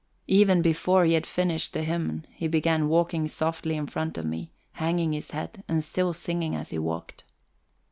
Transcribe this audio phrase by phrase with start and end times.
[0.25, 4.49] Even before he had finished the hymn he began walking softly in front of me,
[4.71, 7.23] hanging his head, and still singing as he walked.